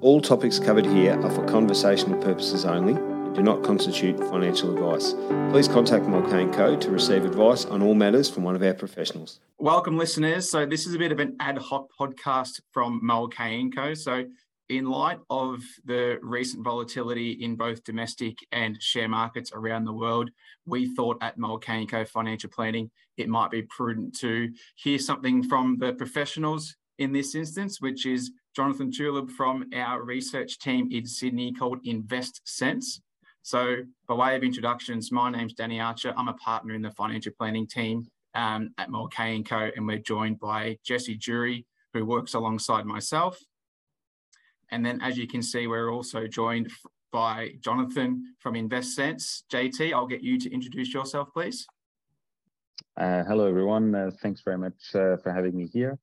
[0.00, 5.14] All topics covered here are for conversational purposes only and do not constitute financial advice.
[5.50, 9.40] Please contact Mulcahy Co to receive advice on all matters from one of our professionals.
[9.58, 10.48] Welcome, listeners.
[10.48, 13.94] So this is a bit of an ad hoc podcast from Mulcahy Co.
[13.94, 14.26] So
[14.68, 20.30] in light of the recent volatility in both domestic and share markets around the world,
[20.64, 25.76] we thought at Mulcahy Co Financial Planning it might be prudent to hear something from
[25.80, 31.52] the professionals in this instance, which is Jonathan Tulib from our research team in Sydney
[31.52, 33.00] called Invest Sense.
[33.42, 33.76] So,
[34.08, 36.12] by way of introductions, my name's Danny Archer.
[36.16, 40.40] I'm a partner in the financial planning team um, at Mulcahy Co, and we're joined
[40.40, 43.38] by Jesse Jury, who works alongside myself.
[44.72, 46.68] And then, as you can see, we're also joined
[47.12, 49.44] by Jonathan from Invest Sense.
[49.52, 51.64] JT, I'll get you to introduce yourself, please.
[52.96, 53.94] Uh, hello, everyone.
[53.94, 55.96] Uh, thanks very much uh, for having me here.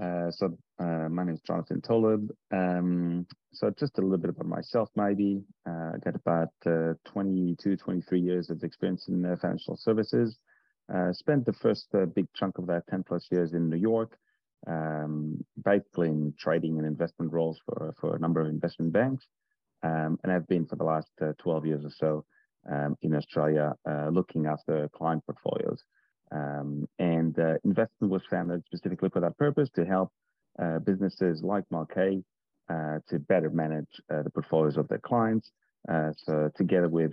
[0.00, 2.30] Uh, so uh, my name is Jonathan Tolib.
[2.52, 5.42] Um, so just a little bit about myself, maybe.
[5.68, 6.48] Uh, I got about
[7.06, 10.38] 22, 23 years of experience in financial services.
[11.12, 14.16] spent the first big chunk of that 10 plus years in New York,
[14.66, 19.26] um, basically in trading and investment roles for, for a number of investment banks.
[19.82, 22.24] Um, and I've been for the last 12 years or so
[22.72, 23.74] um, in Australia
[24.10, 25.82] looking after client portfolios.
[26.32, 30.12] Um, and uh, InvestSense was founded specifically for that purpose to help
[30.58, 32.24] uh, businesses like Mulcahy
[32.68, 35.50] uh, to better manage uh, the portfolios of their clients.
[35.88, 37.12] Uh, so together with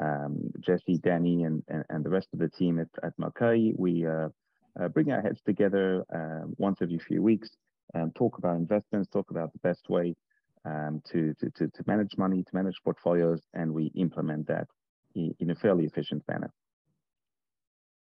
[0.00, 4.06] um, Jesse, Danny, and, and, and, the rest of the team at, at Mulcahy, we
[4.06, 4.28] uh,
[4.92, 6.04] bring our heads together
[6.56, 7.48] once every few weeks
[7.94, 10.14] and talk about investments, talk about the best way
[10.64, 14.68] um, to, to, to, to manage money, to manage portfolios, and we implement that
[15.14, 16.50] in, in a fairly efficient manner.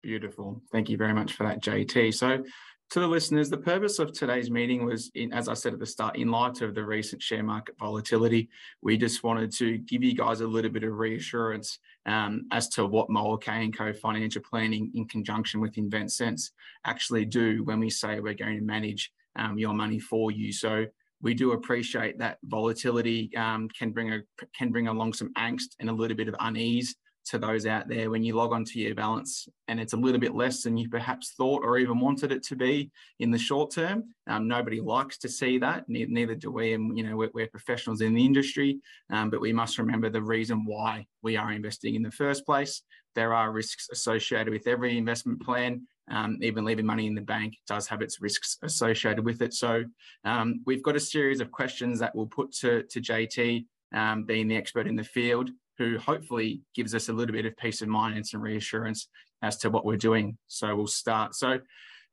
[0.02, 0.60] Beautiful.
[0.72, 2.14] Thank you very much for that, JT.
[2.14, 2.42] So,
[2.90, 5.86] to the listeners, the purpose of today's meeting was, in, as I said at the
[5.86, 8.50] start, in light of the recent share market volatility,
[8.82, 12.84] we just wanted to give you guys a little bit of reassurance um, as to
[12.84, 16.50] what Mulcahy and Co financial planning in conjunction with InvestSense
[16.84, 20.52] actually do when we say we're going to manage um, your money for you.
[20.52, 20.84] So
[21.22, 24.20] we do appreciate that volatility um, can bring a
[24.54, 28.10] can bring along some angst and a little bit of unease to those out there
[28.10, 31.32] when you log onto your balance and it's a little bit less than you perhaps
[31.36, 32.90] thought or even wanted it to be
[33.20, 34.04] in the short term.
[34.26, 36.74] Um, nobody likes to see that, neither do we.
[36.74, 38.80] And, you know, we're, we're professionals in the industry,
[39.10, 42.82] um, but we must remember the reason why we are investing in the first place.
[43.14, 45.86] There are risks associated with every investment plan.
[46.10, 49.54] Um, even leaving money in the bank does have its risks associated with it.
[49.54, 49.84] So
[50.24, 54.48] um, we've got a series of questions that we'll put to, to JT, um, being
[54.48, 57.88] the expert in the field who hopefully gives us a little bit of peace of
[57.88, 59.08] mind and some reassurance
[59.42, 60.36] as to what we're doing.
[60.46, 61.34] So we'll start.
[61.34, 61.58] So,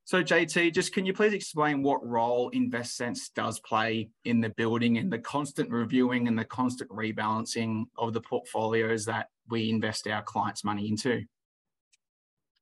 [0.06, 4.98] so JT, just can you please explain what role InvestSense does play in the building
[4.98, 10.24] and the constant reviewing and the constant rebalancing of the portfolios that we invest our
[10.24, 11.24] clients' money into?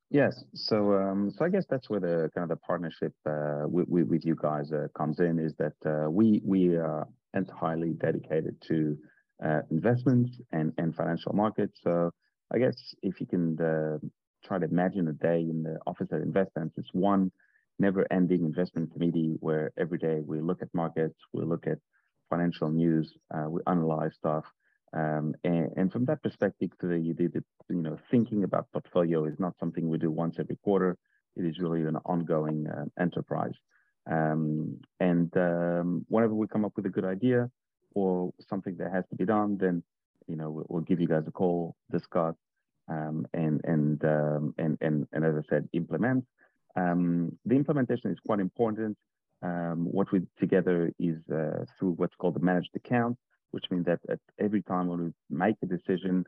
[0.09, 4.07] Yes, so um, so I guess that's where the kind of the partnership uh, with,
[4.07, 5.38] with, you guys uh, comes in.
[5.38, 8.97] Is that uh, we we are entirely dedicated to
[9.72, 11.80] investments and, and financial markets.
[11.84, 12.12] So
[12.53, 13.98] I guess if you can uh,
[14.44, 17.31] try to imagine a day in the office at InvestSense, it's one
[17.80, 21.78] never-ending investment committee where every day we look at markets, we look at
[22.30, 24.44] financial news, uh, we analyze stuff,
[24.94, 29.38] um, and, and, from that perspective, the, the, the, you know thinking about portfolio is
[29.38, 30.98] not something we do once every quarter.
[31.36, 33.54] It is really an ongoing uh, enterprise.
[34.09, 37.50] Um, and um, whenever we come up with a good idea,
[37.94, 39.84] or something that has to be done, then
[40.28, 42.36] you know we'll, we'll give you guys a call, discuss,
[42.88, 46.25] um, and and, um, and and and as I said, implement.
[46.75, 48.98] Um, the implementation is quite important.
[49.42, 53.18] Um, what we together is uh, through what's called the managed account,
[53.52, 56.25] which means that at every time when we make a decision,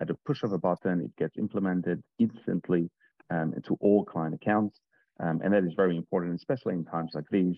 [0.00, 2.90] at a push of a button, it gets implemented instantly
[3.30, 4.78] um, into all client accounts,
[5.20, 7.56] um, and that is very important, especially in times like these,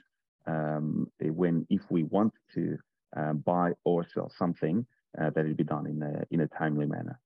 [1.40, 2.78] when if we want to
[3.16, 4.86] uh, buy or sell something
[5.20, 7.18] uh, that it be done in a, in a timely manner.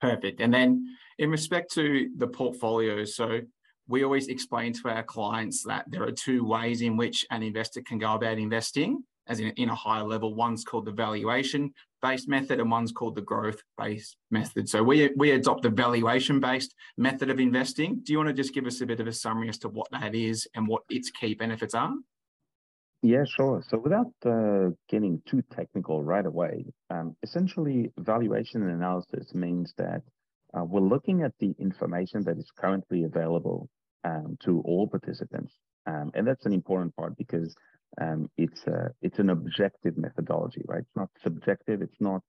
[0.00, 0.40] Perfect.
[0.40, 3.40] And then in respect to the portfolios, so
[3.88, 7.80] we always explain to our clients that there are two ways in which an investor
[7.82, 10.34] can go about investing, as in, in a higher level.
[10.34, 11.72] One's called the valuation
[12.02, 14.68] based method, and one's called the growth based method.
[14.68, 18.00] So we, we adopt the valuation based method of investing.
[18.02, 19.88] Do you want to just give us a bit of a summary as to what
[19.92, 21.94] that is and what its key benefits are?
[23.12, 23.56] Yeah, sure.
[23.70, 26.54] So without uh, getting too technical right away,
[26.94, 27.80] um, essentially
[28.12, 30.02] valuation and analysis means that
[30.54, 33.60] uh, we're looking at the information that is currently available
[34.10, 35.52] um, to all participants.
[35.90, 37.50] Um, and that's an important part because
[38.06, 40.84] Um, it's a, it's an objective methodology, right?
[40.86, 41.78] It's not subjective.
[41.86, 42.20] It's not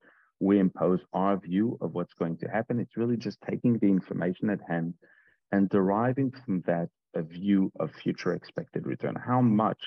[0.47, 2.75] we impose our view of what's going to happen.
[2.83, 4.89] It's really just taking the information at hand
[5.53, 6.89] and deriving from that
[7.21, 9.15] a view of future expected return.
[9.31, 9.81] How much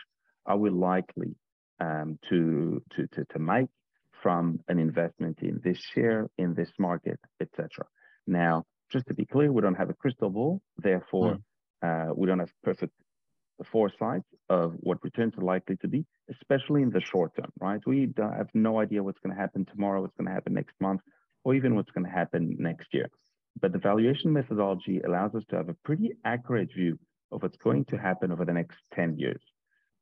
[0.50, 1.32] are we likely
[1.80, 3.68] um, to, to, to, to make
[4.22, 7.68] from an investment in this share, in this market, etc.
[8.26, 10.60] Now, just to be clear, we don't have a crystal ball.
[10.76, 11.38] Therefore,
[11.84, 12.10] mm.
[12.10, 12.92] uh, we don't have perfect
[13.70, 17.80] foresight of what returns are likely to be, especially in the short term, right?
[17.86, 21.02] We have no idea what's going to happen tomorrow, what's going to happen next month,
[21.44, 23.08] or even what's going to happen next year.
[23.60, 26.98] But the valuation methodology allows us to have a pretty accurate view
[27.30, 29.40] of what's going to happen over the next 10 years.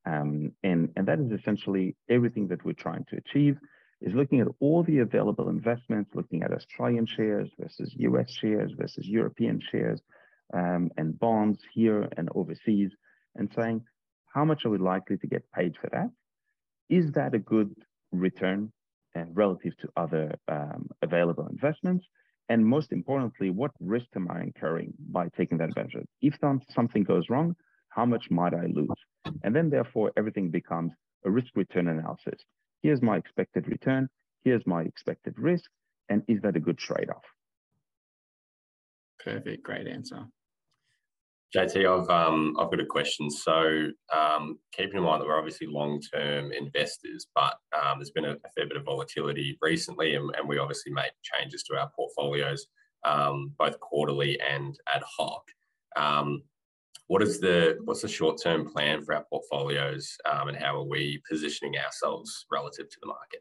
[0.08, 3.58] Um, and, and that is essentially everything that we're trying to achieve
[4.00, 9.06] is looking at all the available investments, looking at Australian shares versus US shares versus
[9.06, 10.00] European shares
[10.54, 12.90] um, and bonds here and overseas,
[13.34, 13.84] and saying,
[14.32, 16.10] how much are we likely to get paid for that?
[16.88, 17.74] Is that a good
[18.12, 18.72] return
[19.16, 22.06] uh, relative to other um, available investments?
[22.48, 26.04] And most importantly, what risk am I incurring by taking that venture?
[26.22, 26.34] If
[26.74, 27.56] something goes wrong,
[27.98, 29.00] how much might I lose?
[29.42, 30.92] And then therefore, everything becomes
[31.24, 32.40] a risk return analysis.
[32.80, 34.08] Here's my expected return.
[34.44, 35.68] Here's my expected risk.
[36.08, 37.24] And is that a good trade off?
[39.24, 39.64] Perfect.
[39.64, 40.20] Great answer.
[41.56, 43.28] JT, I've um, I've got a question.
[43.30, 48.32] So, um, keeping in mind that we're obviously long-term investors, but um, there's been a,
[48.32, 52.66] a, fair bit of volatility recently, and, and, we obviously made changes to our portfolios,
[53.04, 55.42] um, both quarterly and ad hoc.
[57.08, 61.20] What is the what's the short-term plan for our portfolios, um, and how are we
[61.28, 63.40] positioning ourselves relative to the market?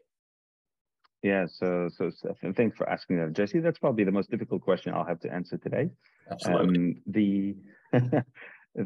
[1.22, 2.10] Yeah, so so,
[2.56, 3.60] thanks for asking that, Jesse.
[3.60, 5.90] That's probably the most difficult question I'll have to answer today.
[6.30, 6.78] Absolutely.
[6.78, 7.56] Um, the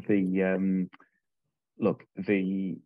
[0.07, 0.89] the um,
[1.79, 2.77] look the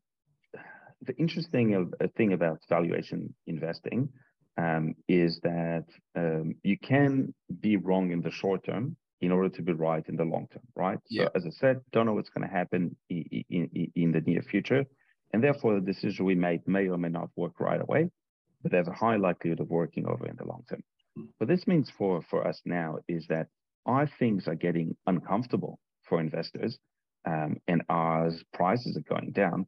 [1.02, 4.10] the interesting of, uh, thing about valuation investing
[4.58, 5.86] um, is that
[6.16, 10.16] um, you can be wrong in the short term in order to be right in
[10.16, 11.00] the long term, right?
[11.10, 11.26] Yeah.
[11.26, 14.42] So as I said, don't know what's going to happen in, in, in the near
[14.42, 14.86] future,
[15.34, 18.10] and therefore the decision we made may or may not work right away
[18.62, 20.84] but there's a high likelihood of working over in the long term.
[21.38, 23.48] What this means for, for us now is that
[23.86, 26.78] our things are getting uncomfortable for investors
[27.26, 29.66] um, and as prices are going down,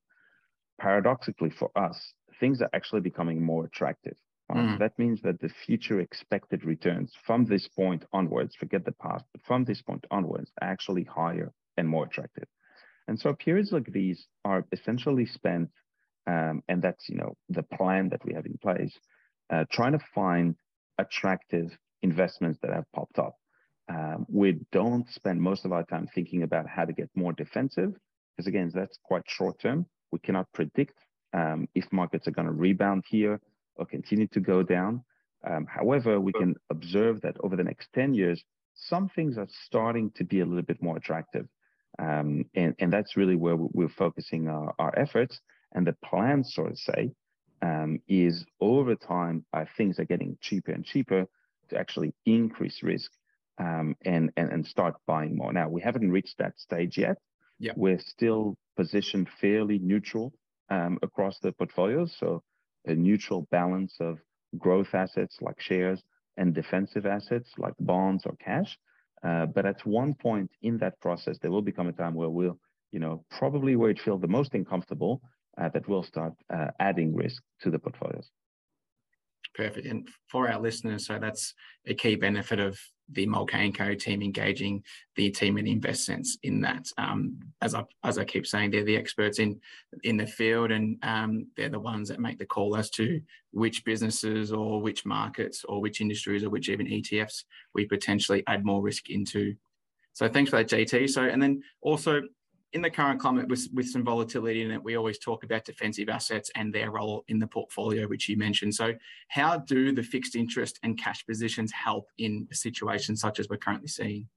[0.79, 4.15] paradoxically for us, things are actually becoming more attractive.
[4.49, 4.65] Right?
[4.65, 4.79] Mm.
[4.79, 9.41] That means that the future expected returns from this point onwards, forget the past, but
[9.45, 12.47] from this point onwards, are actually higher and more attractive.
[13.07, 15.69] And so periods like these are essentially spent
[16.29, 18.93] um, and that's you know the plan that we have in place.
[19.49, 20.55] Uh, trying to find
[20.99, 21.71] attractive
[22.03, 23.35] investments that have popped up.
[23.91, 27.93] Um, we don't spend most of our time thinking about how to get more defensive,
[28.35, 29.87] because again, that's quite short term.
[30.11, 30.93] We cannot predict
[31.33, 33.39] um, if markets are going to rebound here
[33.79, 35.03] or continue to go down.
[35.49, 38.43] Um, however, we can observe that over the next 10 years,
[38.75, 41.47] some things are starting to be a little bit more attractive.
[41.97, 45.39] Um, and, and that's really where we're focusing our, our efforts.
[45.73, 47.11] And the plan, so to say,
[47.61, 51.25] um, is over time, uh, things are getting cheaper and cheaper
[51.69, 53.11] to actually increase risk
[53.59, 55.53] um, and, and, and start buying more.
[55.53, 57.17] Now, we haven't reached that stage yet.
[57.59, 57.73] Yeah.
[57.75, 60.33] We're still positioned fairly neutral
[60.69, 62.15] um, across the portfolios.
[62.17, 62.43] So
[62.85, 64.19] a neutral balance of
[64.57, 66.01] growth assets like shares
[66.37, 68.77] and defensive assets like bonds or cash.
[69.23, 72.57] Uh, but at one point in that process, there will become a time where we'll,
[72.91, 75.21] you know, probably where it feels the most uncomfortable
[75.59, 78.29] uh, that will start uh, adding risk to the portfolios.
[79.53, 79.87] Perfect.
[79.87, 81.53] And for our listeners, so that's
[81.85, 82.79] a key benefit of
[83.11, 84.83] the Mulcahy Co team engaging
[85.15, 86.87] the team at InvestSense in that.
[86.97, 89.59] Um, as I as I keep saying, they're the experts in
[90.03, 93.83] in the field, and um, they're the ones that make the call as to which
[93.83, 98.81] businesses or which markets or which industries or which even ETFs we potentially add more
[98.81, 99.55] risk into.
[100.13, 101.09] So thanks for that, JT.
[101.09, 102.21] So and then also
[102.73, 106.09] in the current climate with, with some volatility in it, we always talk about defensive
[106.09, 108.75] assets and their role in the portfolio, which you mentioned.
[108.75, 108.93] So,
[109.29, 113.57] how do the fixed interest and cash positions help in a situation such as we're
[113.57, 114.27] currently seeing?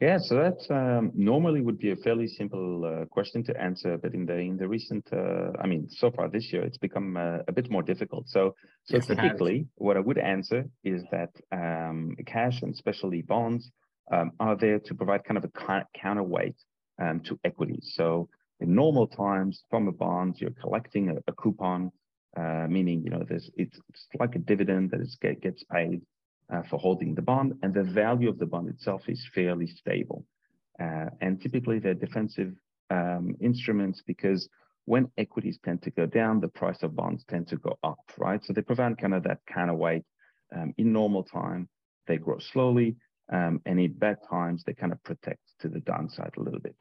[0.00, 4.12] Yeah, so that um, normally would be a fairly simple uh, question to answer, but
[4.12, 7.38] in the in the recent, uh, I mean, so far this year, it's become uh,
[7.48, 8.28] a bit more difficult.
[8.28, 13.70] So, so yes, typically, what I would answer is that um, cash and especially bonds
[14.12, 16.56] um, are there to provide kind of a counterweight
[17.00, 17.92] um, to equities.
[17.96, 18.28] So
[18.60, 21.90] in normal times, from a bond, you're collecting a, a coupon,
[22.36, 26.02] uh, meaning you know there's it's, it's like a dividend that is get, gets paid
[26.52, 30.24] uh, for holding the bond, and the value of the bond itself is fairly stable.
[30.80, 32.52] Uh, and typically they're defensive
[32.90, 34.48] um, instruments because
[34.86, 38.44] when equities tend to go down, the price of bonds tend to go up, right?
[38.44, 40.02] So they provide kind of that counterweight.
[40.54, 41.68] Um, in normal time,
[42.06, 42.96] they grow slowly,
[43.32, 46.76] um, and in bad times, they kind of protect to the downside a little bit.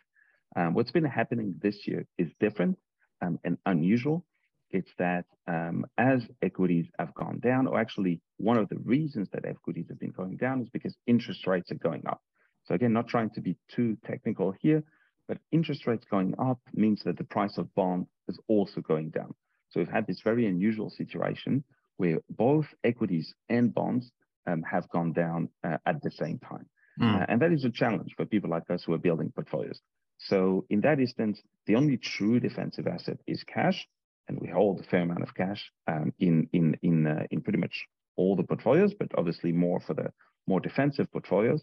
[0.56, 2.78] Um, what's been happening this year is different
[3.22, 4.26] um, and unusual.
[4.70, 9.46] It's that um, as equities have gone down, or actually one of the reasons that
[9.46, 12.22] equities have been going down is because interest rates are going up.
[12.66, 14.84] So again, not trying to be too technical here,
[15.28, 19.34] but interest rates going up means that the price of bond is also going down.
[19.70, 21.64] So we've had this very unusual situation
[21.98, 24.12] where both equities and bonds
[24.48, 26.66] um, have gone down uh, at the same time.
[27.00, 27.22] Mm.
[27.22, 29.80] Uh, and that is a challenge for people like us who are building portfolios.
[30.28, 33.88] So in that instance, the only true defensive asset is cash,
[34.28, 37.60] and we hold a fair amount of cash um, in in in uh, in pretty
[37.60, 40.12] much all the portfolios, but obviously more for the
[40.48, 41.62] more defensive portfolios.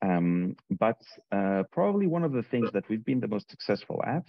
[0.00, 1.00] Um, but
[1.32, 4.24] uh, probably one of the things that we've been the most successful at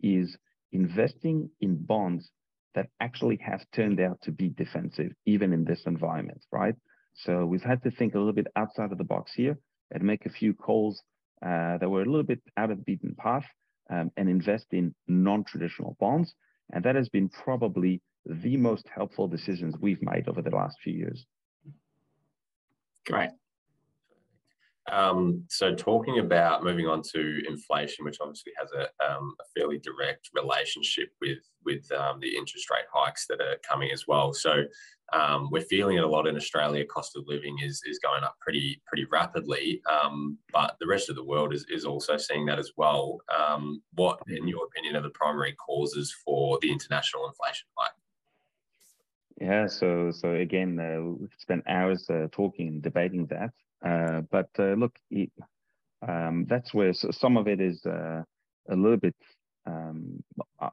[0.00, 0.36] is
[0.70, 2.30] investing in bonds
[2.74, 6.76] that actually have turned out to be defensive, even in this environment, right?
[7.14, 9.58] So we've had to think a little bit outside of the box here
[9.90, 11.02] and make a few calls
[11.44, 13.46] uh, that were a little bit out of the beaten path
[13.90, 16.34] um, and invest in non-traditional bonds.
[16.72, 20.92] And that has been probably the most helpful decisions we've made over the last few
[20.92, 21.24] years.
[23.06, 23.30] Great.
[24.90, 29.78] Um, so talking about moving on to inflation, which obviously has a, um, a fairly
[29.78, 34.32] direct relationship with with um, the interest rate hikes that are coming as well.
[34.32, 34.64] So
[35.12, 36.84] um, we're feeling it a lot in Australia.
[36.84, 41.16] Cost of living is is going up pretty pretty rapidly, um, but the rest of
[41.16, 43.18] the world is is also seeing that as well.
[43.36, 47.92] Um, what, in your opinion, are the primary causes for the international inflation hike?
[49.40, 53.50] Yeah, so so again, uh, we've spent hours uh, talking and debating that.
[53.84, 55.30] Uh, but uh, look, it,
[56.06, 58.22] um, that's where so some of it is uh,
[58.68, 59.14] a little bit
[59.66, 60.22] um,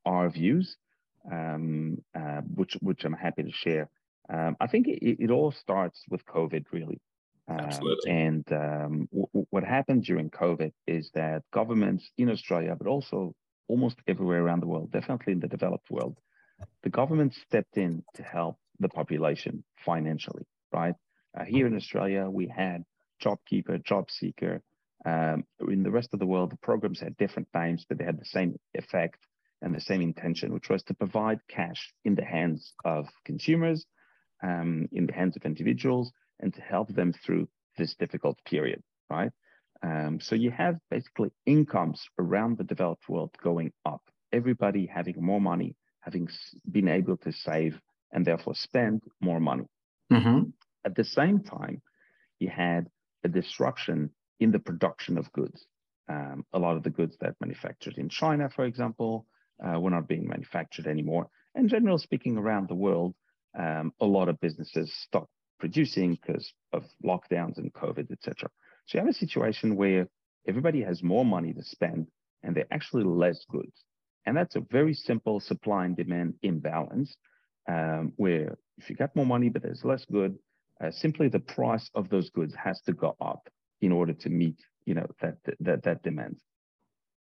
[0.05, 0.77] our views,
[1.31, 3.89] um, uh, which which I'm happy to share.
[4.29, 6.99] Um, I think it, it, all starts with COVID, really.
[7.47, 8.11] Um, Absolutely.
[8.11, 13.35] And um, w- what happened during COVID is that governments in Australia, but also
[13.67, 16.17] almost everywhere around the world, definitely in the developed world,
[16.81, 20.43] the government stepped in to help the population financially,
[20.73, 20.95] right?
[21.37, 22.83] Uh, here in Australia, we had
[23.23, 24.61] JobKeeper, JobSeeker.
[25.05, 28.19] Um, in the rest of the world, the programs had different names, but they had
[28.19, 29.19] the same effect
[29.61, 33.85] and the same intention, which was to provide cash in the hands of consumers,
[34.43, 39.31] um, in the hands of individuals, and to help them through this difficult period, right?
[39.83, 45.41] Um, so you have basically incomes around the developed world going up, everybody having more
[45.41, 46.27] money, having
[46.71, 47.79] been able to save
[48.11, 49.65] and therefore spend more money.
[50.11, 50.49] Mm-hmm.
[50.85, 51.81] At the same time,
[52.39, 52.87] you had
[53.25, 55.65] a disruption in the production of goods.
[56.07, 59.25] Um, a lot of the goods that manufactured in China, for example,
[59.65, 61.27] uh, were not being manufactured anymore.
[61.55, 63.15] And generally speaking, around the world,
[63.57, 68.49] um, a lot of businesses stopped producing because of lockdowns and COVID, etc.
[68.85, 70.07] So you have a situation where
[70.47, 72.07] everybody has more money to spend
[72.43, 73.83] and they're actually less goods.
[74.25, 77.15] And that's a very simple supply and demand imbalance
[77.67, 80.37] um, where if you got more money, but there's less good,
[80.81, 83.47] uh, simply the price of those goods has to go up
[83.81, 86.37] in order to meet you know that that that demand.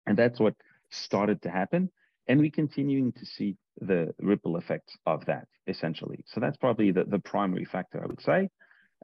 [0.06, 0.56] And that's what
[0.90, 1.90] started to happen.
[2.28, 6.24] And we're continuing to see the ripple effects of that essentially.
[6.28, 8.50] So that's probably the, the primary factor i would say.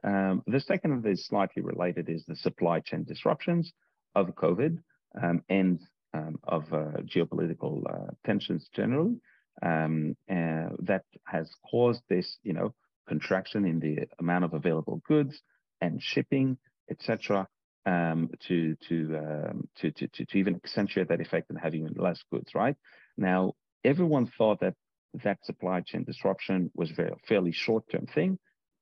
[0.02, 3.72] Um, the second of slightly related is the supply chain disruptions
[4.14, 4.78] of covid
[5.20, 5.80] um, and
[6.12, 9.16] um, of uh, geopolitical uh, tensions generally.
[9.62, 12.74] Um, uh, that has caused this you know
[13.06, 15.40] contraction in the amount of available goods
[15.80, 16.58] and shipping,
[16.90, 17.46] etc.,
[17.86, 21.94] um, to to, um, to, to to to even accentuate that effect and have even
[21.96, 22.54] less goods.
[22.54, 22.76] Right
[23.16, 23.52] now,
[23.84, 24.74] everyone thought that
[25.22, 28.38] that supply chain disruption was a very fairly short-term thing.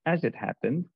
[0.06, 0.86] As it happened,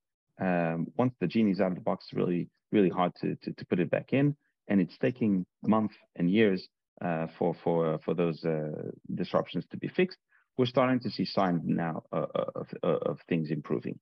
[0.41, 3.67] um, once the genie's out of the box, it's really really hard to, to, to
[3.67, 4.37] put it back in,
[4.69, 6.69] and it's taking months and years
[7.05, 10.19] uh, for for for those uh, disruptions to be fixed
[10.57, 13.99] we're starting to see signs now uh, uh, of, uh, of things improving.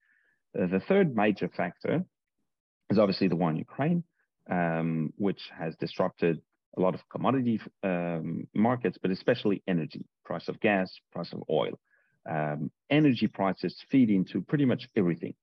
[0.55, 2.05] the third major factor
[2.91, 4.05] is obviously the war in Ukraine,
[4.51, 6.41] um, which has disrupted
[6.77, 11.79] a lot of commodity um, markets, but especially energy, price of gas, price of oil.
[12.29, 15.35] Um, energy prices feed into pretty much everything.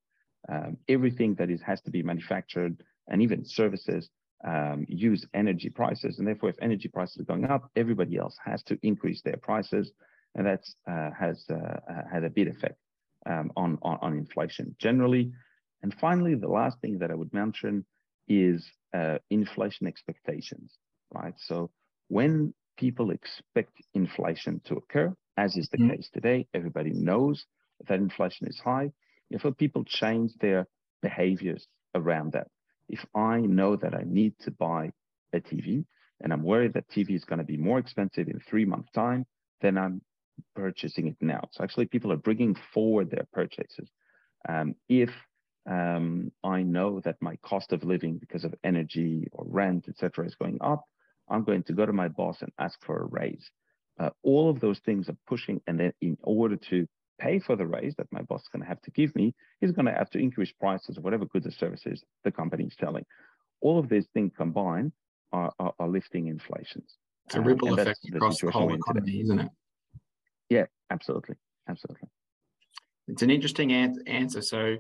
[0.52, 4.10] Um, everything that is has to be manufactured and even services
[4.46, 6.18] um, use energy prices.
[6.18, 9.92] And therefore, if energy prices are going up, everybody else has to increase their prices
[10.36, 11.80] and that uh, has uh,
[12.12, 12.78] had a big effect
[13.26, 15.32] um, on, on, on inflation generally.
[15.84, 17.86] And finally, the last thing that I would mention
[18.28, 20.78] is uh, inflation expectations,
[21.14, 21.34] right?
[21.38, 21.72] So
[22.08, 25.96] when people expect inflation to occur, as is the mm.
[25.96, 26.48] case today.
[26.54, 27.46] Everybody knows
[27.88, 28.92] that inflation is high.
[29.30, 30.68] Therefore, people change their
[31.02, 32.48] behaviors around that.
[32.90, 34.92] If I know that I need to buy
[35.34, 35.86] a TV
[36.20, 39.26] and I'm worried that TV is going to be more expensive in three months' time,
[39.62, 40.02] then I'm
[40.56, 41.42] purchasing it now.
[41.52, 43.90] So actually, people are bringing forward their purchases.
[44.48, 45.10] Um, if
[45.70, 50.36] um, I know that my cost of living because of energy or rent, etc., is
[50.36, 50.84] going up,
[51.30, 53.50] I'm going to go to my boss and ask for a raise.
[54.00, 56.88] Uh, all of those things are pushing, and then in order to
[57.20, 59.72] pay for the raise that my boss is going to have to give me, he's
[59.72, 63.06] going to have to increase prices of whatever goods or services the company is selling.
[63.62, 64.92] All of these things combined
[65.32, 66.84] are, are, are lifting inflation.
[67.28, 69.52] It's a ripple um, effect across the whole economy, isn't it?
[70.52, 71.36] Yeah, absolutely,
[71.70, 72.10] absolutely.
[73.08, 74.42] It's an interesting an- answer.
[74.42, 74.76] So,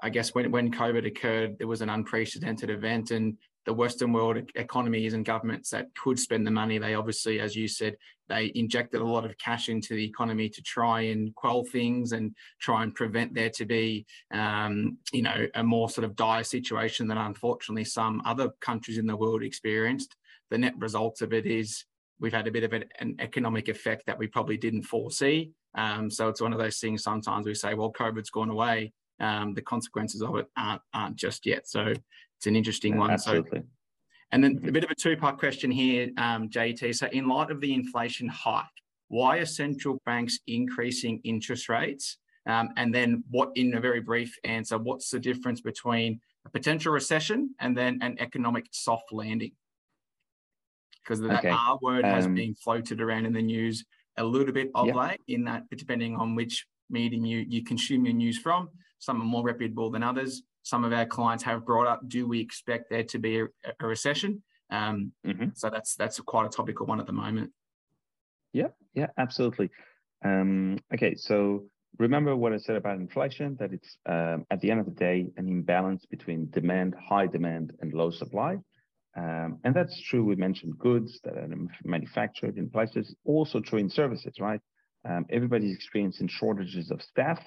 [0.00, 4.38] I guess when when COVID occurred, there was an unprecedented event, and the Western world
[4.54, 7.96] economies and governments that could spend the money, they obviously, as you said,
[8.28, 12.32] they injected a lot of cash into the economy to try and quell things and
[12.60, 17.08] try and prevent there to be, um, you know, a more sort of dire situation
[17.08, 20.14] that unfortunately some other countries in the world experienced.
[20.50, 21.84] The net result of it is
[22.20, 25.52] we've had a bit of an, an economic effect that we probably didn't foresee.
[25.74, 27.02] Um, so it's one of those things.
[27.02, 28.92] Sometimes we say, well, COVID's gone away.
[29.20, 31.68] Um, the consequences of it aren't, aren't just yet.
[31.68, 31.92] So
[32.38, 33.10] it's an interesting yeah, one.
[33.10, 33.60] Absolutely.
[33.60, 33.66] So,
[34.32, 36.94] and then a bit of a two-part question here, um, JT.
[36.96, 38.64] So, in light of the inflation hike,
[39.08, 42.18] why are central banks increasing interest rates?
[42.46, 46.92] Um, and then, what, in a very brief answer, what's the difference between a potential
[46.92, 49.52] recession and then an economic soft landing?
[51.06, 51.50] Because that okay.
[51.50, 53.84] R word has um, been floated around in the news
[54.18, 54.96] a little bit of yep.
[54.96, 55.20] late.
[55.28, 59.44] In that, depending on which meeting you you consume your news from, some are more
[59.44, 63.18] reputable than others some of our clients have brought up, do we expect there to
[63.20, 63.46] be a,
[63.78, 64.42] a recession?
[64.68, 65.50] Um, mm-hmm.
[65.54, 67.52] So that's that's quite a topical one at the moment.
[68.52, 69.70] Yeah, yeah, absolutely.
[70.24, 71.66] Um, okay, so
[71.98, 75.28] remember what I said about inflation, that it's um, at the end of the day
[75.36, 78.58] an imbalance between demand, high demand, and low supply.
[79.16, 80.24] Um, and that's true.
[80.24, 81.48] We mentioned goods that are
[81.84, 84.60] manufactured in places, also true in services, right?
[85.08, 87.38] Um, everybody's experiencing shortages of staff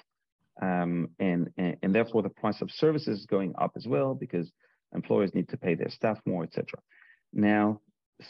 [0.60, 4.50] um, and, and, and therefore the price of services is going up as well because
[4.94, 6.66] employers need to pay their staff more, etc.
[7.32, 7.80] Now,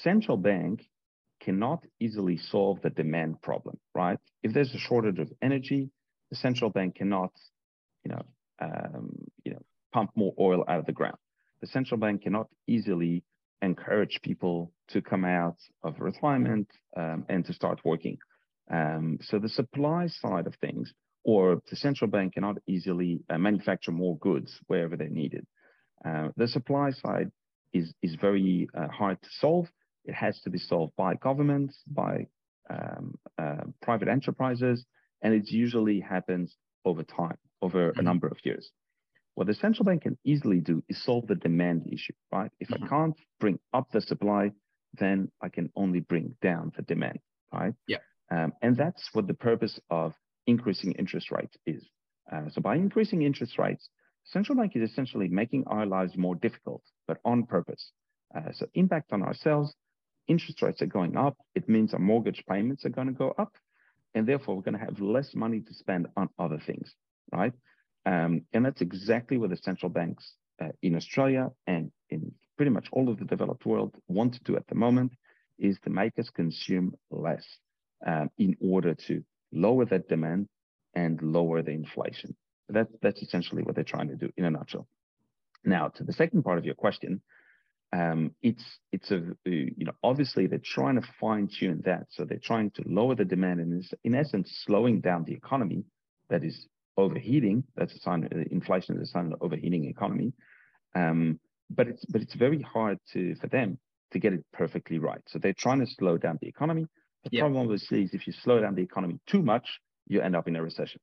[0.03, 0.87] central bank
[1.41, 4.19] cannot easily solve the demand problem, right?
[4.43, 5.91] If there's a shortage of energy,
[6.31, 7.33] the central bank cannot,
[8.05, 8.23] you know,
[8.61, 11.17] um, you know, pump more oil out of the ground.
[11.63, 13.25] The central bank cannot easily
[13.63, 18.19] encourage people to come out of retirement um, and to start working.
[18.71, 20.93] Um, so the supply side of things
[21.25, 25.47] or the central bank cannot easily uh, manufacture more goods wherever they're needed.
[26.05, 27.31] Uh, the supply side
[27.73, 29.67] is, is very uh, hard to solve.
[30.05, 32.27] It has to be solved by governments, by
[32.71, 34.87] um, uh, private enterprises,
[35.23, 38.01] and it usually happens over time, over mm-hmm.
[38.01, 38.71] a number of years.
[39.41, 42.51] What the central bank can easily do is solve the demand issue, right?
[42.61, 42.85] If mm-hmm.
[42.85, 44.53] I can't bring up the supply,
[44.99, 47.73] then I can only bring down the demand, right?
[47.87, 48.01] Yeah.
[48.31, 50.13] Um, and that's what the purpose of
[50.47, 51.83] increasing interest rates is.
[52.31, 53.89] Uh, so by increasing interest rates,
[54.27, 57.93] central bank is essentially making our lives more difficult, but on purpose.
[58.37, 59.75] Uh, so impact on ourselves,
[60.29, 61.39] interest rates are going up.
[61.55, 63.55] It means our mortgage payments are going to go up,
[64.15, 66.95] and therefore we're going to have less money to spend on other things,
[67.33, 67.55] right?
[68.07, 72.89] Um, and that's exactly what the central banks uh, in Australia and in pretty much
[72.93, 75.13] all of the developed world want to do at the moment
[75.59, 77.45] is to make us consume less
[78.07, 80.49] um, in order to lower that demand
[80.95, 82.35] and lower the inflation.
[82.69, 84.87] That, that's essentially what they're trying to do in a nutshell.
[85.65, 87.21] Now, to the second part of your question,
[87.93, 92.39] um, it's it's a you know obviously they're trying to fine tune that, so they're
[92.39, 95.85] trying to lower the demand and is in essence slowing down the economy
[96.29, 97.65] that is overheating.
[97.77, 100.33] That's a sign of inflation is a sign of overheating economy.
[100.95, 101.39] Um,
[101.71, 103.79] but it's but it's very hard to for them
[104.13, 105.21] to get it perfectly right.
[105.29, 106.87] So they're trying to slow down the economy,
[107.25, 107.43] the yep.
[107.43, 110.57] problem obviously is if you slow down the economy too much, you end up in
[110.57, 111.01] a recession.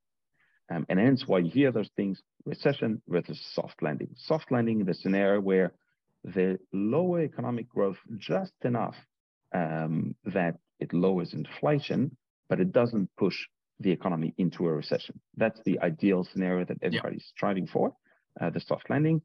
[0.70, 4.08] Um, and hence why you hear those things, recession versus soft landing.
[4.16, 5.72] Soft landing, the scenario where
[6.24, 8.96] the lower economic growth just enough
[9.54, 12.16] um, that it lowers inflation,
[12.48, 13.36] but it doesn't push
[13.80, 15.20] the economy into a recession.
[15.36, 17.36] That's the ideal scenario that everybody's yep.
[17.36, 17.94] striving for,
[18.40, 19.22] uh, the soft landing.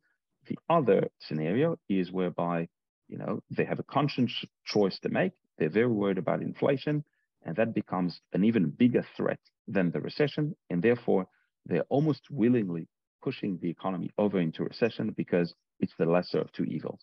[0.48, 2.68] The other scenario is whereby,
[3.08, 7.04] you know, they have a conscious choice to make they're very worried about inflation,
[7.44, 10.56] and that becomes an even bigger threat than the recession.
[10.70, 11.28] And therefore,
[11.66, 12.88] they're almost willingly
[13.22, 17.00] pushing the economy over into recession because it's the lesser of two evils.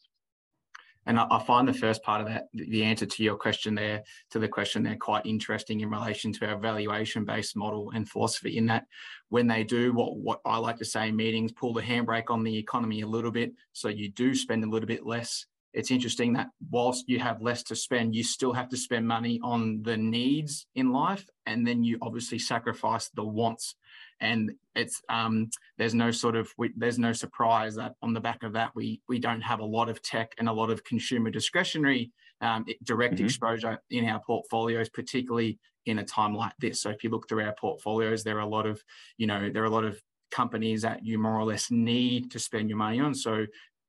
[1.07, 4.03] And I, I, find the first part of that, the answer to your question there,
[4.31, 8.59] to the question there, quite interesting in relation to our valuation-based model and philosophy.
[8.59, 8.85] In that,
[9.29, 12.45] when they do what what I like to say in meetings, pull the handbrake on
[12.45, 15.47] the economy a little bit, so you do spend a little bit less.
[15.73, 19.39] It's interesting that whilst you have less to spend, you still have to spend money
[19.43, 23.77] on the needs in life, and then you obviously sacrifice the wants
[24.21, 28.43] and it's um, there's no sort of we, there's no surprise that on the back
[28.43, 31.31] of that we we don't have a lot of tech and a lot of consumer
[31.31, 33.27] discretionary um, direct mm-hmm.
[33.27, 36.81] exposure in our portfolios, particularly in a time like this.
[36.81, 38.83] So if you look through our portfolios, there are a lot of
[39.19, 42.39] you know there are a lot of companies that you more or less need to
[42.39, 43.15] spend your money on.
[43.15, 43.47] So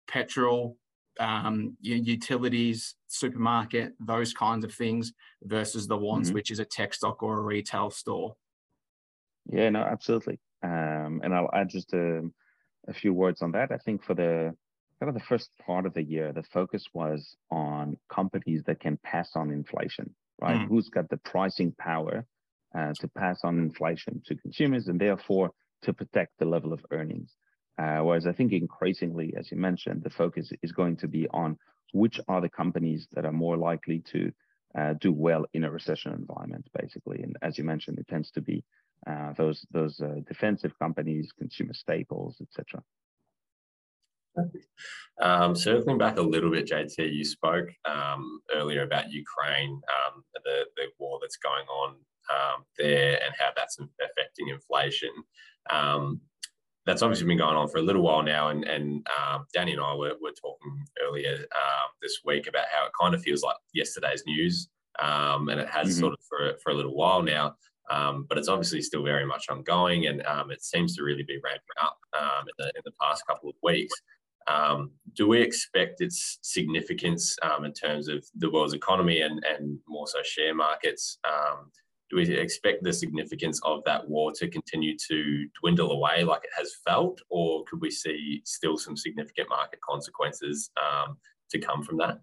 [0.08, 0.78] petrol,
[1.20, 5.14] um, utilities, supermarket, those kinds of things
[5.44, 6.36] versus the ones mm-hmm.
[6.36, 8.36] which is a tech stock or a retail store.
[9.50, 10.40] Yeah, no, absolutely.
[10.64, 12.22] Um, and I'll add just a,
[12.88, 13.72] a, few words on that.
[13.72, 14.56] I think for the
[15.00, 18.98] kind of the first part of the year, the focus was on companies that can
[19.04, 20.58] pass on inflation, right?
[20.58, 20.68] Mm.
[20.68, 22.26] Who's got the pricing power
[22.78, 25.52] uh, to pass on inflation to consumers and therefore
[25.84, 27.34] to protect the level of earnings.
[27.78, 31.58] Uh, whereas I think increasingly, as you mentioned, the focus is going to be on
[31.94, 34.32] which are the companies that are more likely to
[34.78, 37.22] uh, do well in a recession environment, basically.
[37.22, 38.64] And as you mentioned, it tends to be
[39.08, 42.84] uh, those those uh, defensive companies, consumer staples, etc.
[45.22, 50.66] Um, circling back a little bit, JT, you spoke um, earlier about Ukraine, um, the,
[50.78, 51.96] the war that's going on
[52.30, 55.12] um, there, and how that's affecting inflation.
[55.70, 56.22] Um,
[56.86, 59.82] that's obviously been going on for a little while now, and, and um, Danny and
[59.82, 61.46] I were, were talking earlier
[62.02, 66.00] this week about how it kind of feels like yesterday's news, and it has mm-hmm.
[66.00, 67.56] sort of for, for a little while now.
[67.92, 71.40] Um, but it's obviously still very much ongoing, and um, it seems to really be
[71.44, 73.94] ramping up um, in, the, in, the, past couple of weeks.
[74.48, 79.78] Um, do we expect its significance um, in terms of the world's economy and, and
[79.88, 81.18] more so share markets?
[81.26, 81.72] Um,
[82.10, 86.50] do we expect the significance of that war to continue to dwindle away like it
[86.58, 90.72] has felt, or could we see still some significant market consequences
[91.52, 92.20] to come from that?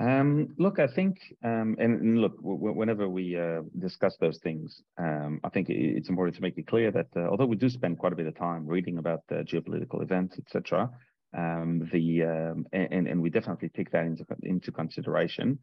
[0.00, 5.38] Um, look, I think, um, and, and, look, whenever we uh, discuss those things, um,
[5.44, 8.14] I think it's important to make it clear that uh, although we do spend quite
[8.14, 10.90] a bit of time reading about the geopolitical events, etc.,
[11.36, 15.58] um, the um, and, and we definitely take that into into consideration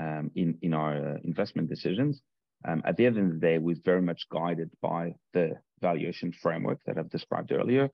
[0.00, 2.22] um, in in our uh, investment decisions.
[2.64, 6.98] at the end of the day, we're very much guided by the valuation framework that
[6.98, 7.90] I've described earlier,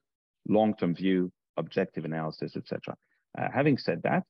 [0.47, 2.95] long-term view, objective analysis, etc.
[3.37, 4.23] Uh, having said that,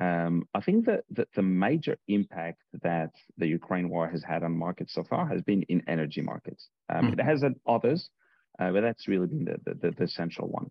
[0.00, 4.56] um, I think that, that the major impact that the Ukraine war has had on
[4.56, 6.68] markets so far has been in energy markets.
[6.88, 7.20] Um, mm-hmm.
[7.20, 8.08] It has had others,
[8.58, 10.70] uh, but that's really been the, the, the central one.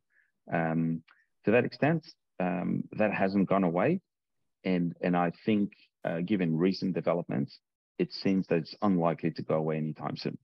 [0.52, 1.04] Um,
[1.46, 2.08] to that extent,
[2.40, 4.02] um, that hasn't gone away.
[4.64, 7.60] And, and I think, uh, given recent developments,
[8.00, 10.38] it seems that it's unlikely to go away anytime soon.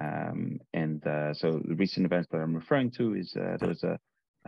[0.00, 3.82] Um, and uh, so the recent events that I'm referring to is uh, there was
[3.82, 3.98] a,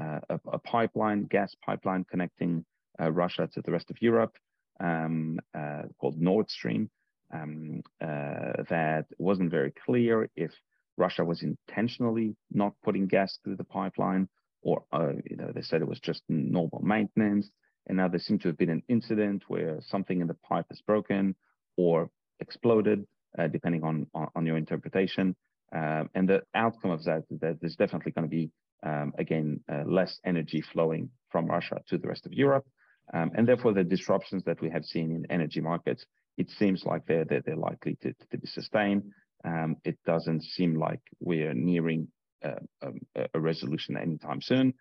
[0.01, 2.65] uh, a, a pipeline, gas pipeline connecting
[2.99, 4.37] Russia to the rest of Europe,
[4.81, 6.91] um, uh, called Nord Stream,
[7.33, 10.53] um, uh, that wasn't very clear if
[10.97, 14.29] Russia was intentionally not putting gas through the pipeline,
[14.63, 14.85] or
[15.31, 17.51] you know they said it was just normal maintenance.
[17.87, 20.83] And now there seems to have been an incident where something in the pipe is
[20.85, 21.37] broken
[21.77, 23.07] or exploded,
[23.39, 25.37] uh, depending on, on, on your interpretation.
[25.73, 28.51] Um, and the outcome of that that there's definitely going to be
[28.85, 32.67] um, again uh, less energy flowing from Russia to the rest of Europe,
[33.15, 36.05] um, and therefore, the disruptions that we have seen in energy markets,
[36.37, 39.03] it seems like they're, they're, they're likely to, to be sustained.
[39.45, 42.09] Um, it doesn't seem like we're nearing
[42.45, 44.75] uh, um, a, a, resolution anytime soon.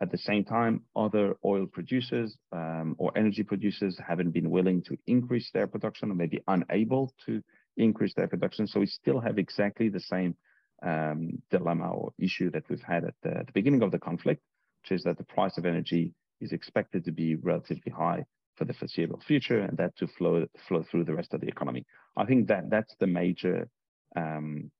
[0.00, 4.96] At the same time, other oil producers um, or energy producers haven't been willing to
[5.06, 7.42] increase their production or maybe unable to
[7.76, 8.66] increase their production.
[8.66, 10.36] So we still have exactly the same
[10.82, 14.42] um, dilemma or issue that we've had at the, at the beginning of the conflict,
[14.82, 18.24] which is that the price of energy is expected to be relatively high
[18.56, 21.84] for the foreseeable future, and that to flow flow through the rest of the economy.
[22.16, 23.68] I think that that's the major
[24.16, 24.70] um,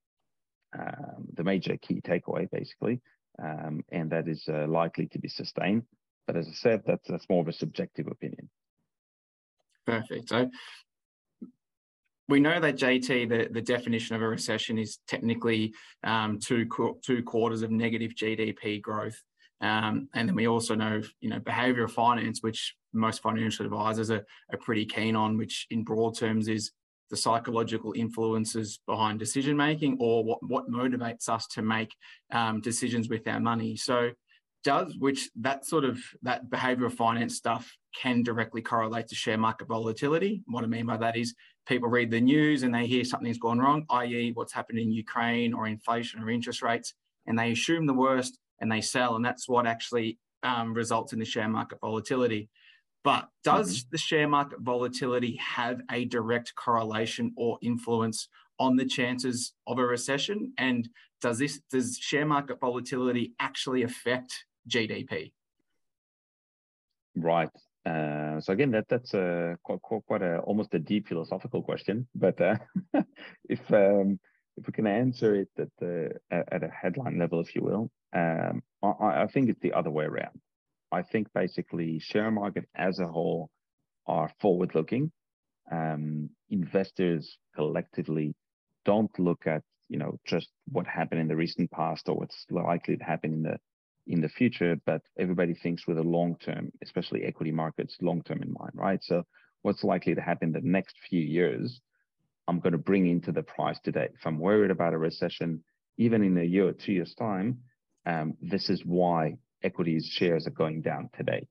[0.79, 3.01] um, the major key takeaway, basically,
[3.43, 5.85] um, and that is uh, likely to be sustained.
[6.27, 8.51] But as I said, that's that's more of a subjective opinion.
[9.87, 10.29] Perfect.
[10.29, 10.51] So
[12.29, 15.73] we know that JT, the, the definition of a recession is technically
[16.05, 16.67] um, two,
[17.03, 19.19] two quarters of negative GDP growth.
[19.61, 24.25] Um, and then we also know, you know, behavioral finance, which most financial advisors are,
[24.53, 26.73] are pretty keen on, which in broad terms is
[27.11, 31.91] the psychological influences behind decision making or what, what motivates us to make
[32.33, 33.77] um, decisions with our money.
[33.77, 34.11] So
[34.65, 39.69] does which that sort of that behavioral finance stuff can directly correlate to share market
[39.69, 40.43] volatility.
[40.47, 41.35] What I mean by that is
[41.67, 45.55] people read the news and they hear something's gone wrong, i.e., what's happened in Ukraine
[45.55, 46.95] or inflation or interest rates,
[47.27, 51.19] and they assume the worst and they sell, and that's what actually um, results in
[51.19, 52.49] the share market volatility.
[53.05, 53.89] But does mm-hmm.
[53.93, 59.85] the share market volatility have a direct correlation or influence on the chances of a
[59.85, 60.53] recession?
[60.59, 60.89] And
[61.21, 65.33] does this does share market volatility actually affect GDP?
[67.17, 67.51] Right.
[67.87, 72.07] Uh, so again, that that's a quite, quite a almost a deep philosophical question.
[72.15, 72.57] But uh,
[73.49, 74.19] if um,
[74.57, 78.63] if we can answer it at the at a headline level, if you will, um,
[78.83, 80.41] I, I, think it's the other way around.
[80.91, 83.51] I think basically share market as a whole
[84.07, 85.13] are forward looking.
[85.71, 88.35] Um, investors collectively
[88.87, 92.97] don't look at you know just what happened in the recent past or what's likely
[92.97, 93.59] to happen in the
[94.07, 98.43] in the future, but everybody thinks with a long term, especially equity markets, long term
[98.43, 99.03] in mind, right?
[99.03, 99.25] So
[99.63, 101.81] what's likely to happen the next few years,
[102.49, 104.09] I'm going to bring into the price today.
[104.15, 105.63] If I'm worried about a recession,
[105.99, 107.59] even in a year or two years' time,
[108.07, 111.47] um, this is why equities shares are going down today.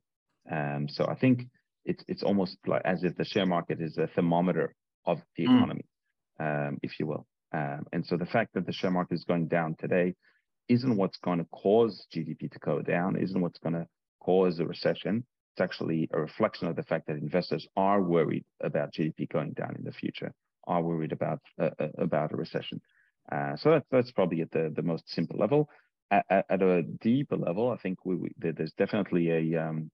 [0.50, 1.48] Um, so I think
[1.86, 5.56] it's it's almost like as if the share market is a thermometer of the mm.
[5.56, 5.86] economy,
[6.40, 7.26] um, if you will.
[7.54, 10.16] Um, and so the fact that the share market is going down today
[10.68, 13.88] isn't what's going to cause GDP to go down, isn't what's going to
[14.20, 15.26] cause a recession.
[15.54, 19.76] It's actually a reflection of the fact that investors are worried about GDP going down
[19.78, 20.34] in the future,
[20.68, 22.82] are worried about uh, uh, about a recession.
[23.32, 25.70] Uh, so that's that's probably at the, the most simple level.
[26.10, 29.92] At, at, a deeper level, I think we, we, there's definitely a, um,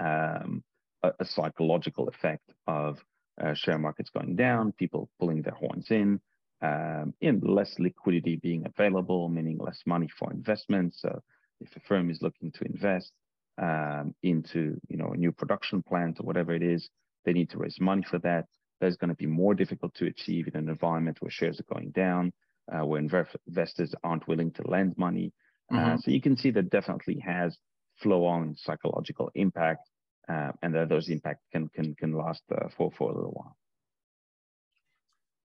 [0.00, 0.64] um,
[1.02, 2.98] a, a psychological effect of
[3.40, 6.20] uh, share markets going down, people pulling their horns in,
[6.62, 11.00] um, in less liquidity being available, meaning less money for investments.
[11.00, 11.20] So
[11.60, 13.12] if a firm is looking to invest
[13.60, 16.88] um, into you know a new production plant or whatever it is,
[17.24, 18.46] they need to raise money for that.
[18.80, 21.90] That's going to be more difficult to achieve in an environment where shares are going
[21.90, 22.32] down,
[22.72, 25.32] uh, where investors aren't willing to lend money.
[25.72, 25.96] Uh, mm-hmm.
[25.98, 27.56] So you can see that definitely has
[27.96, 29.88] flow-on psychological impact,
[30.28, 33.56] uh, and that those impacts can can can last uh, for for a little while.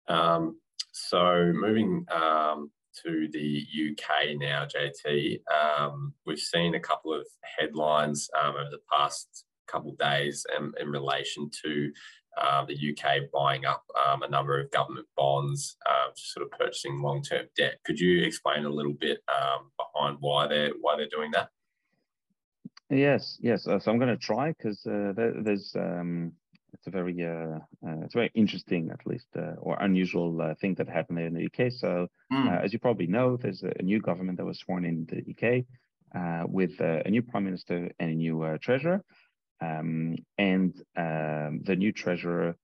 [0.08, 0.60] Um,
[0.92, 2.72] so moving um,
[3.04, 7.26] to the UK now, JT, um, we've seen a couple of
[7.60, 10.46] headlines um, over the past couple of days
[10.82, 11.92] in relation to
[12.40, 17.02] uh, the UK buying up um, a number of government bonds, uh, sort of purchasing
[17.02, 17.80] long-term debt.
[17.86, 21.50] Could you explain a little bit um, behind why they're why they're doing that?
[22.90, 23.68] Yes, yes.
[23.68, 26.34] Uh, so I'm going to try because uh, there, there's um,
[26.74, 30.76] it's a very uh, uh, it's very interesting, at least, uh, or unusual uh, thing
[30.76, 31.72] that happened there in the UK.
[31.72, 32.64] So, mm.
[32.64, 35.66] as you probably know, there's a, a, new government that was sworn in the UK
[36.16, 39.04] uh, with a new prime minister and a new treasurer,
[39.62, 42.56] um, and um, the new treasurer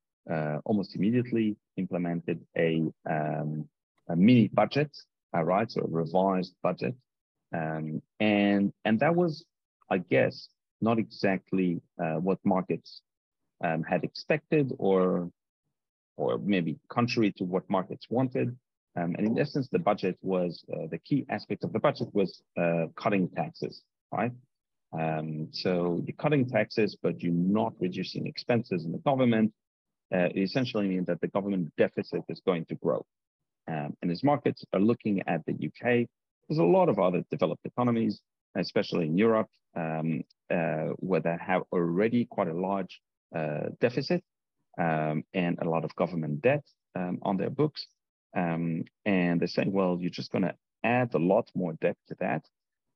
[0.65, 3.67] almost immediately implemented a, um,
[4.09, 4.91] a mini budget,
[5.33, 6.95] right, so a revised budget,
[7.53, 9.45] um, and and that was,
[9.89, 10.49] I guess,
[10.81, 13.01] not exactly what markets
[13.63, 15.29] um, had expected or
[16.17, 18.55] or maybe contrary to what markets wanted.
[18.97, 22.41] Um, and in essence, the budget was uh, the key aspect of the budget was
[22.57, 24.31] uh, cutting taxes, right?
[24.97, 29.53] Um, so you're cutting taxes, but you're not reducing expenses in the government.
[30.13, 33.05] Uh, it essentially means that the government deficit is going to grow.
[33.67, 36.07] Um, and as markets are looking at the UK,
[36.47, 38.21] there's a lot of other developed economies,
[38.55, 43.01] especially in Europe, um, uh, where they have already quite a large
[43.35, 44.23] uh, deficit
[44.77, 46.63] um, and a lot of government debt
[46.95, 47.87] um, on their books.
[48.35, 52.15] Um, and they're saying, well, you're just going to add a lot more debt to
[52.19, 52.45] that.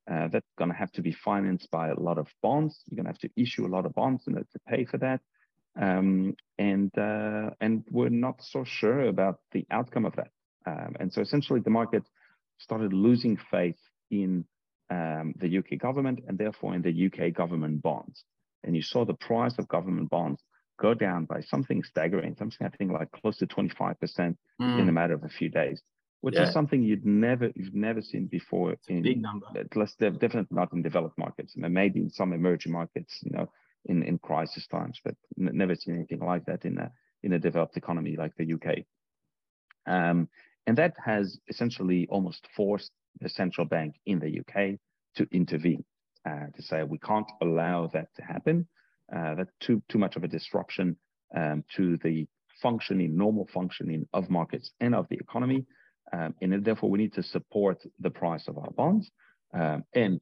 [0.09, 2.83] Uh, that's going to have to be financed by a lot of bonds.
[2.87, 4.97] You're going to have to issue a lot of bonds in order to pay for
[4.97, 5.21] that.
[5.79, 10.31] Um, and uh, and we're not so sure about the outcome of that.
[10.65, 12.03] Um, and so essentially, the market
[12.57, 13.77] started losing faith
[14.09, 14.45] in
[14.89, 18.25] um, the UK government and therefore in the UK government bonds
[18.63, 20.41] and you saw the price of government bonds
[20.79, 24.35] go down by something staggering, something I think like close to 25% mm.
[24.61, 25.81] in a matter of a few days,
[26.21, 26.43] which yeah.
[26.43, 29.47] is something you'd never you've never seen before it's in big number.
[29.55, 31.55] At least definitely not in developed markets.
[31.55, 33.49] and maybe in some emerging markets, you know,
[33.85, 36.91] in, in crisis times, but never seen anything like that in a
[37.23, 38.85] in a developed economy like the UK.
[39.85, 40.29] Um,
[40.67, 44.79] and that has essentially almost forced the central bank in the UK
[45.15, 45.83] to intervene
[46.25, 48.67] uh, to say we can't allow that to happen.
[49.13, 50.97] Uh, that's too too much of a disruption
[51.35, 52.27] um, to the
[52.61, 55.65] functioning, normal functioning of markets and of the economy,
[56.13, 59.09] um, and therefore we need to support the price of our bonds.
[59.53, 60.21] Um, and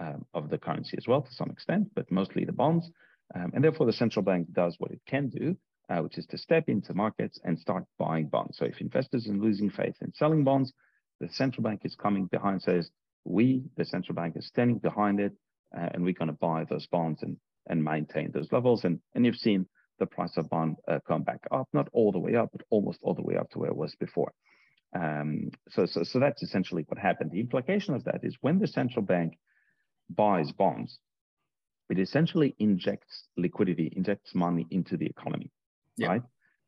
[0.00, 2.90] um, of the currency as well to some extent, but mostly the bonds.
[3.34, 5.56] Um, and therefore, the central bank does what it can do,
[5.88, 8.58] uh, which is to step into markets and start buying bonds.
[8.58, 10.72] So if investors are losing faith in selling bonds,
[11.20, 12.90] the central bank is coming behind, says,
[13.24, 15.32] we, the central bank, is standing behind it,
[15.76, 17.36] uh, and we're going to buy those bonds and,
[17.68, 18.84] and maintain those levels.
[18.84, 19.66] And, and you've seen
[19.98, 22.98] the price of bond uh, come back up, not all the way up, but almost
[23.02, 24.30] all the way up to where it was before.
[24.94, 27.30] Um, so, so, so that's essentially what happened.
[27.30, 29.38] The implication of that is when the central bank
[30.08, 30.98] buys bonds,
[31.90, 35.50] it essentially injects liquidity, injects money into the economy,
[35.96, 36.08] yeah.
[36.08, 36.22] right?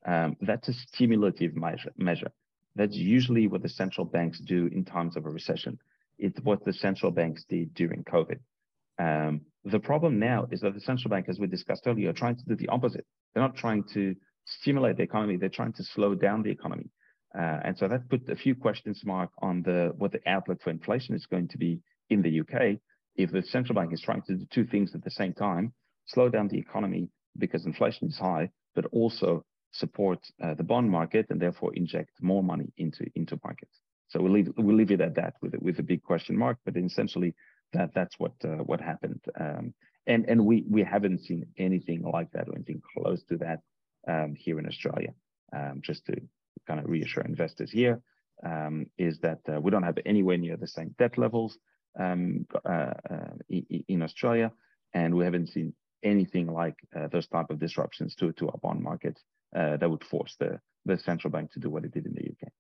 [0.07, 2.31] Um, that's a stimulative measure, measure.
[2.77, 5.79] That's usually what the central banks do in times of a recession.
[6.19, 8.39] It's what the central banks did during COVID.
[8.99, 12.37] Um, the problem now is that the central bank, as we discussed earlier, are trying
[12.37, 13.07] to do the opposite.
[13.35, 16.91] They're not trying to stimulate the economy; they're trying to slow down the economy.
[17.37, 20.71] Uh, and so that put a few questions mark on the what the outlook for
[20.71, 22.79] inflation is going to be in the UK
[23.17, 25.73] if the central bank is trying to do two things at the same time:
[26.07, 31.27] slow down the economy because inflation is high, but also support uh, the bond market
[31.31, 33.79] and therefore inject more money into into markets.
[34.09, 36.59] So we'll leave we'll leave it at that with with a big question mark.
[36.65, 37.35] But essentially,
[37.73, 39.21] that that's what uh, what happened.
[39.39, 39.75] Um,
[40.07, 43.61] and and we we haven't seen anything like that or anything close to that
[44.07, 45.13] um, here in Australia.
[45.55, 46.17] Um, just to
[46.67, 48.01] kind of reassure investors here
[48.45, 51.59] um, is that uh, we don't have anywhere near the same debt levels
[51.99, 53.31] um, uh, uh,
[53.89, 54.53] in Australia,
[54.95, 58.81] and we haven't seen anything like uh, those type of disruptions to to our bond
[58.81, 59.19] market
[59.57, 62.23] uh, that would force the the central bank to do what it did in the
[62.23, 62.53] UK.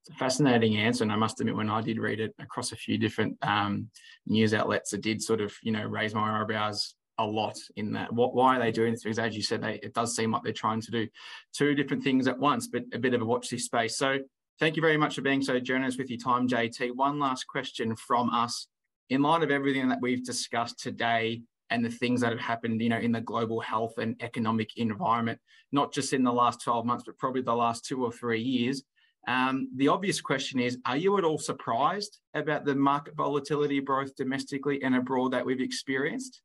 [0.00, 2.76] It's a fascinating answer, and I must admit, when I did read it across a
[2.76, 3.88] few different um,
[4.26, 8.12] news outlets, it did sort of, you know, raise my eyebrows a lot in that.
[8.12, 9.02] What, why are they doing this?
[9.02, 11.08] Because as you said, they, it does seem like they're trying to do
[11.52, 13.96] two different things at once, but a bit of a watch this space.
[13.96, 14.18] So
[14.58, 16.94] thank you very much for being so generous with your time, JT.
[16.94, 18.68] One last question from us.
[19.10, 22.88] In light of everything that we've discussed today and the things that have happened, you
[22.88, 25.38] know, in the global health and economic environment,
[25.72, 28.82] not just in the last 12 months, but probably the last two or three years,
[29.26, 34.14] um, the obvious question is Are you at all surprised about the market volatility both
[34.16, 36.42] domestically and abroad that we've experienced?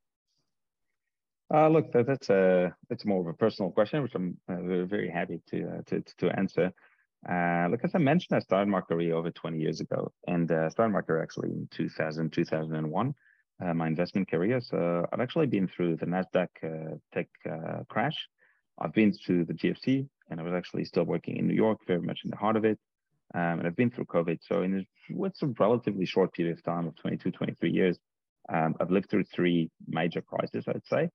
[1.51, 5.09] Uh, look, that, that's a that's more of a personal question, which I'm uh, very
[5.09, 6.71] happy to, uh, to to answer.
[7.27, 10.69] Uh, look, as I mentioned, I started my career over 20 years ago, and uh,
[10.69, 13.15] started my career actually in 2000 2001.
[13.61, 14.61] Uh, my investment career.
[14.61, 17.27] So I've actually been through the Nasdaq uh, tech
[17.89, 18.15] crash.
[18.79, 22.01] I've been through the GFC, and I was actually still working in New York, very
[22.01, 22.79] much in the heart of it.
[23.33, 24.39] Um, and I've been through COVID.
[24.41, 27.97] So in what's a relatively short period of time of 22, 23 years,
[28.47, 31.09] um, I've lived through three major crises, I'd say.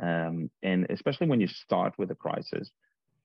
[0.00, 2.70] Um, and especially when you start with a crisis,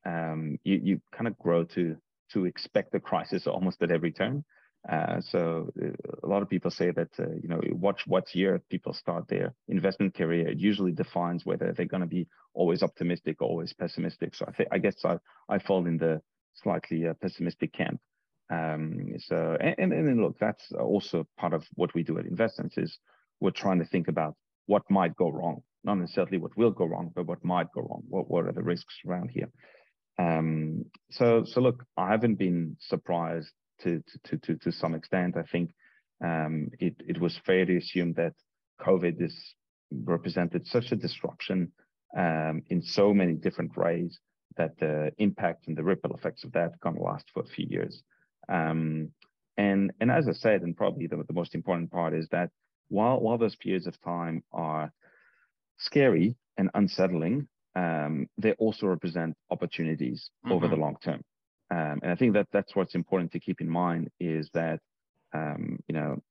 [0.06, 1.96] um, you, you kind of grow to
[2.34, 4.44] to expect the crisis almost at every turn.
[4.90, 5.88] Uh, so uh,
[6.24, 9.54] a lot of people say that uh, you know watch what year people start their
[9.68, 10.50] investment career.
[10.50, 14.36] It usually defines whether they're going to be always optimistic or always pessimistic.
[14.36, 15.18] So I think I guess I
[15.50, 16.22] I fall in the
[16.54, 18.00] slightly uh, pessimistic camp.
[18.52, 22.78] Um, so and, and and look, that's also part of what we do at InvestSense
[22.78, 23.00] is
[23.40, 24.36] we're trying to think about
[24.68, 28.04] what might go wrong, not necessarily what will go wrong, but what might go wrong.
[28.10, 29.50] What what are the risks around here?
[30.18, 35.38] Um, so so look, I haven't been surprised to to to to some extent.
[35.38, 35.72] I think
[36.24, 38.34] um, it it was fair to assume that
[38.82, 39.56] COVID is
[39.92, 41.72] represented such a disruption
[42.18, 44.20] um, in so many different ways
[44.58, 48.04] that the impact and the ripple effects of that to last for a few years.
[48.50, 49.12] Um,
[49.58, 52.50] and and as I said, and probably the, the most important part is that
[52.90, 54.92] while while those periods of time are
[55.78, 60.54] scary and unsettling, um, they also represent opportunities mm-hmm.
[60.54, 60.84] over the mm-hmm.
[60.84, 61.22] long term.
[61.72, 64.80] Um, and I think that that's what's important to keep in mind is that,
[65.34, 66.22] um, you know,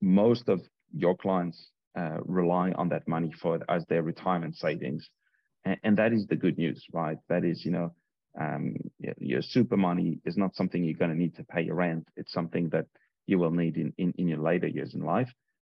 [0.00, 0.60] most of
[0.92, 5.08] your clients uh, rely on that money for as their retirement savings.
[5.64, 7.18] And, and, that is the good news, right?
[7.28, 7.94] That is, you know,
[8.38, 8.76] um,
[9.18, 12.06] your super money is not something you're going to need to pay your rent.
[12.16, 12.86] It's something that
[13.26, 15.28] you will need in, in, in your later years in life.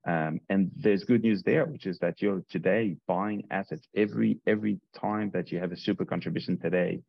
[0.07, 4.79] Um, and there's good news there, which is that you're today buying assets every every
[4.95, 7.01] time that you have a super contribution today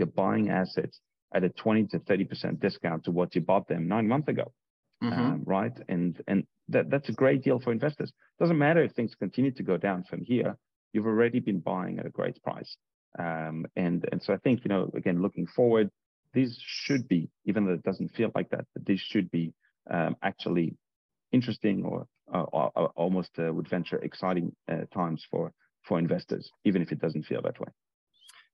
[0.00, 0.98] you're buying assets
[1.32, 4.50] at a 20 to 30% discount to what you bought them nine months ago.
[5.04, 5.20] Mm-hmm.
[5.20, 5.72] Um, right.
[5.88, 8.12] And and that, that's a great deal for investors.
[8.38, 10.56] Doesn't matter if things continue to go down from here,
[10.92, 12.76] you've already been buying at a great price.
[13.18, 15.90] Um, and and so I think, you know, again, looking forward,
[16.32, 19.52] these should be, even though it doesn't feel like that, but these should be
[19.90, 20.76] um, actually
[21.32, 25.52] interesting or, uh, or, or almost uh, would venture exciting uh, times for
[25.82, 27.68] for investors, even if it doesn't feel that way.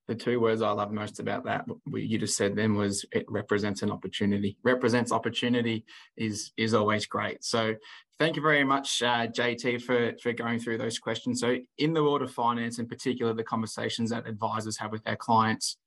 [0.09, 3.83] the two words I love most about that, you just said then was it represents
[3.83, 4.57] an opportunity.
[4.63, 5.85] Represents opportunity
[6.17, 7.43] is is always great.
[7.43, 7.75] So
[8.19, 11.41] thank you very much, uh, JT, for for going through those questions.
[11.41, 15.17] So in the world of finance, in particular, the conversations that advisors have with their
[15.17, 15.79] clients,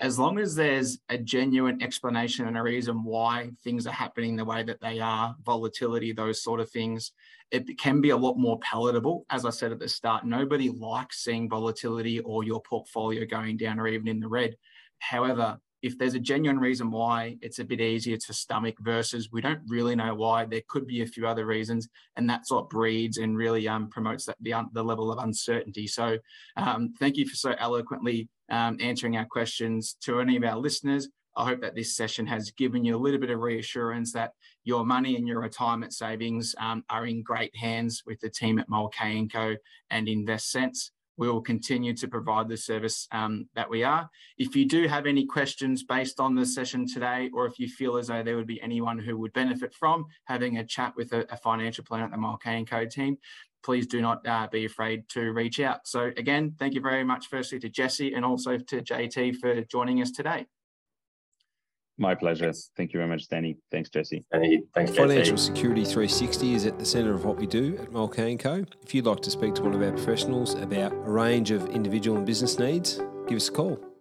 [0.00, 4.44] as long as there's a genuine explanation and a reason why things are happening the
[4.44, 7.12] way that they are, volatility, those sort of things,
[7.50, 9.24] it can be a lot more palatable.
[9.30, 13.78] As I said at the start, nobody likes seeing volatility or your portfolio going down
[13.78, 14.56] or even in the red.
[14.98, 19.42] However, if there's a genuine reason why it's a bit easier to stomach versus we
[19.42, 23.18] don't really know why there could be a few other reasons and that's what breeds
[23.18, 26.16] and really um, promotes that, the, the level of uncertainty so
[26.56, 31.08] um, thank you for so eloquently um, answering our questions to any of our listeners
[31.36, 34.32] i hope that this session has given you a little bit of reassurance that
[34.64, 38.68] your money and your retirement savings um, are in great hands with the team at
[38.68, 39.54] Mulcahy & Co
[39.90, 44.08] and InvestSense we will continue to provide the service um, that we are.
[44.38, 47.96] If you do have any questions based on the session today, or if you feel
[47.96, 51.32] as though there would be anyone who would benefit from having a chat with a,
[51.32, 53.16] a financial planner at the Mulcahy & Co team,
[53.64, 55.86] please do not uh, be afraid to reach out.
[55.86, 60.00] So again, thank you very much firstly to Jesse and also to JT for joining
[60.02, 60.46] us today.
[61.96, 62.52] My pleasure.
[62.76, 63.56] Thank you very much, Danny.
[63.70, 64.24] Thanks, Jesse.
[64.32, 65.00] Danny, thanks, Jesse.
[65.00, 68.64] Financial Security 360 is at the centre of what we do at Mulcahy & Co.
[68.82, 72.16] If you'd like to speak to one of our professionals about a range of individual
[72.16, 73.93] and business needs, give us a call.